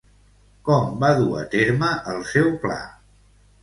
Com 0.69 0.95
va 1.05 1.13
dur 1.21 1.29
a 1.43 1.45
terme 1.53 1.93
el 2.17 2.29
seu 2.35 2.53
pla? 2.67 2.85